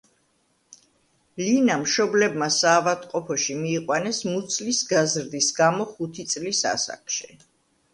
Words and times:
ლინა 1.47 1.75
მშობლებმა 1.81 2.49
საავადმყოფოში 2.57 3.59
მიიყვანეს 3.61 4.25
მუცლის 4.33 4.83
გაზრდის 4.97 5.55
გამო 5.65 5.91
ხუთი 5.95 6.31
წლის 6.35 6.69
ასაკში. 6.77 7.37